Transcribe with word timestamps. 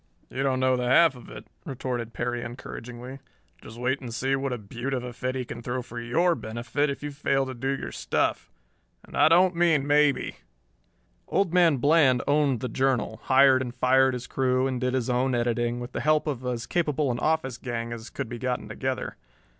"You 0.31 0.41
don't 0.41 0.59
know 0.59 0.75
the 0.75 0.87
half 0.87 1.15
of 1.15 1.29
it," 1.29 1.45
retorted 1.63 2.11
Perry 2.11 2.41
encouragingly. 2.41 3.19
"Just 3.61 3.77
wait 3.77 4.01
and 4.01 4.11
see 4.11 4.35
what 4.35 4.51
a 4.51 4.57
beaut 4.57 4.95
of 4.95 5.03
a 5.03 5.13
fit 5.13 5.35
he 5.35 5.45
can 5.45 5.61
throw 5.61 5.83
for 5.83 5.99
your 6.01 6.33
benefit 6.33 6.89
if 6.89 7.03
you 7.03 7.11
fail 7.11 7.45
to 7.45 7.53
do 7.53 7.67
your 7.69 7.91
stuff 7.91 8.49
and 9.05 9.15
I 9.15 9.27
don't 9.29 9.55
mean 9.55 9.85
maybe." 9.85 10.37
Old 11.27 11.53
Man 11.53 11.77
Bland 11.77 12.23
owned 12.27 12.61
the 12.61 12.67
Journal, 12.67 13.19
hired 13.25 13.61
and 13.61 13.75
fired 13.75 14.15
his 14.15 14.25
crew 14.25 14.65
and 14.65 14.81
did 14.81 14.95
his 14.95 15.07
own 15.07 15.35
editing, 15.35 15.79
with 15.79 15.91
the 15.91 16.01
help 16.01 16.25
of 16.25 16.43
as 16.47 16.65
capable 16.65 17.11
an 17.11 17.19
office 17.19 17.59
gang 17.59 17.93
as 17.93 18.09
could 18.09 18.27
be 18.27 18.39
gotten 18.39 18.67
together. 18.67 19.17